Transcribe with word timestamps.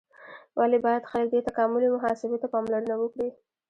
ولې 0.59 0.77
باید 0.85 1.09
خلک 1.11 1.27
دې 1.31 1.41
تکاملي 1.49 1.87
محاسبې 1.95 2.37
ته 2.43 2.47
پاملرنه 2.53 2.95
وکړي؟ 2.97 3.29